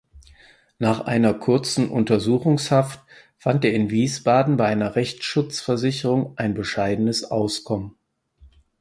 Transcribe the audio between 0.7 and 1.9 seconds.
Nach einer kurzen